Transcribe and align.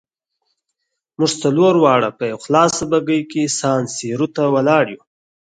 موږ 1.17 1.31
څلور 1.43 1.73
واړه 1.83 2.09
په 2.17 2.23
یوه 2.31 2.39
سرخلاصه 2.41 2.83
بګۍ 2.91 3.21
کې 3.31 3.43
سان 3.59 3.81
سیرو 3.95 4.27
ته 4.35 4.43
ولاړو. 4.55 4.97